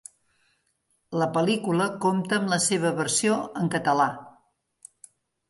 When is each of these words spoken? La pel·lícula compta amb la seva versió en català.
La 1.23 1.27
pel·lícula 1.35 1.87
compta 2.07 2.39
amb 2.39 2.49
la 2.55 2.59
seva 2.69 2.93
versió 3.03 3.37
en 3.61 3.71
català. 3.79 4.09